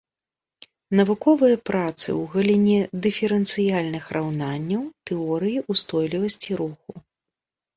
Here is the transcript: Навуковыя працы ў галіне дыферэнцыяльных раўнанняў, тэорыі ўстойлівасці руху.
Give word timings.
Навуковыя 0.99 1.57
працы 1.69 2.07
ў 2.21 2.31
галіне 2.33 2.79
дыферэнцыяльных 3.07 4.09
раўнанняў, 4.19 4.81
тэорыі 5.11 5.65
ўстойлівасці 5.75 6.51
руху. 6.65 6.91